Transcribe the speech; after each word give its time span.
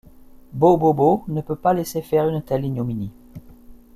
Bo-bobo 0.51 1.25
ne 1.27 1.41
peut 1.43 1.55
pas 1.55 1.75
laisser 1.75 2.01
faire 2.01 2.27
une 2.27 2.41
telle 2.41 2.65
ignominie. 2.65 3.11